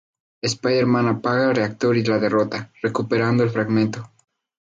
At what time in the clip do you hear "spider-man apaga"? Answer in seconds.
0.43-1.43